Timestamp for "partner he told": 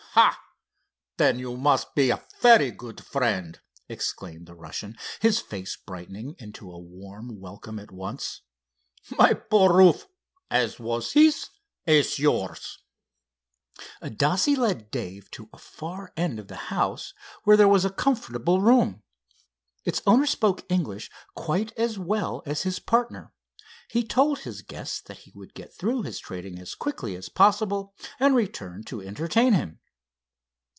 22.79-24.39